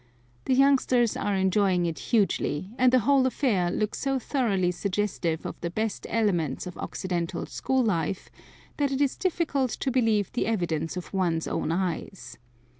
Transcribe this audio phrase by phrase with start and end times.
[0.45, 5.61] The youngsters are enjoying it hugely, and the whole affair looks so thoroughly suggestive of
[5.61, 8.31] the best elements of Occidental school life
[8.77, 12.39] that it is difficult to believe the evidence of one's own eyes.